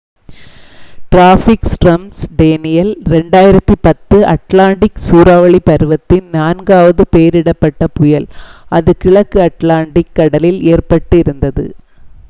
[1.09, 2.07] traffic storm
[2.37, 8.27] Danielle 2010 Atlantic சூறாவளி பருவத்தின் நான்காவது பெயரிடப்பட்ட புயல்
[8.71, 11.67] அது கிழக்கு அட்லாண்டிக் கடலில் ஏற்பட்டு இருந்தது